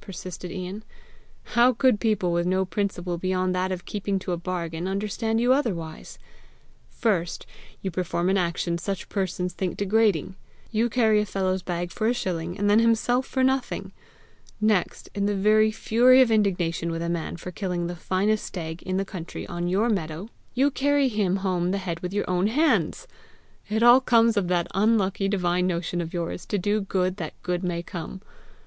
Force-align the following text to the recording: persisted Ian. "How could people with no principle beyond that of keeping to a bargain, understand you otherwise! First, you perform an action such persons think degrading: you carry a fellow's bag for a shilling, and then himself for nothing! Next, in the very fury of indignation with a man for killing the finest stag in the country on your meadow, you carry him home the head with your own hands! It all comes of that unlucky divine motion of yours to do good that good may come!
persisted 0.00 0.50
Ian. 0.50 0.84
"How 1.52 1.74
could 1.74 2.00
people 2.00 2.32
with 2.32 2.46
no 2.46 2.64
principle 2.64 3.18
beyond 3.18 3.54
that 3.54 3.70
of 3.70 3.84
keeping 3.84 4.18
to 4.20 4.32
a 4.32 4.38
bargain, 4.38 4.88
understand 4.88 5.38
you 5.38 5.52
otherwise! 5.52 6.18
First, 6.88 7.44
you 7.82 7.90
perform 7.90 8.30
an 8.30 8.38
action 8.38 8.78
such 8.78 9.10
persons 9.10 9.52
think 9.52 9.76
degrading: 9.76 10.34
you 10.70 10.88
carry 10.88 11.20
a 11.20 11.26
fellow's 11.26 11.60
bag 11.60 11.90
for 11.90 12.06
a 12.06 12.14
shilling, 12.14 12.56
and 12.58 12.70
then 12.70 12.78
himself 12.78 13.26
for 13.26 13.44
nothing! 13.44 13.92
Next, 14.62 15.10
in 15.14 15.26
the 15.26 15.34
very 15.34 15.70
fury 15.70 16.22
of 16.22 16.30
indignation 16.30 16.90
with 16.90 17.02
a 17.02 17.10
man 17.10 17.36
for 17.36 17.50
killing 17.50 17.86
the 17.86 17.94
finest 17.94 18.44
stag 18.46 18.82
in 18.84 18.96
the 18.96 19.04
country 19.04 19.46
on 19.46 19.68
your 19.68 19.90
meadow, 19.90 20.30
you 20.54 20.70
carry 20.70 21.08
him 21.08 21.36
home 21.36 21.70
the 21.70 21.76
head 21.76 22.00
with 22.00 22.14
your 22.14 22.24
own 22.26 22.46
hands! 22.46 23.06
It 23.68 23.82
all 23.82 24.00
comes 24.00 24.38
of 24.38 24.48
that 24.48 24.68
unlucky 24.74 25.28
divine 25.28 25.66
motion 25.66 26.00
of 26.00 26.14
yours 26.14 26.46
to 26.46 26.56
do 26.56 26.80
good 26.80 27.18
that 27.18 27.34
good 27.42 27.62
may 27.62 27.82
come! 27.82 28.22